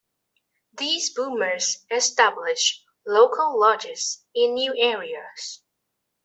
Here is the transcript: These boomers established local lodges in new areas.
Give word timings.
These 0.79 1.13
boomers 1.13 1.85
established 1.91 2.83
local 3.05 3.59
lodges 3.59 4.25
in 4.33 4.55
new 4.55 4.73
areas. 4.75 5.61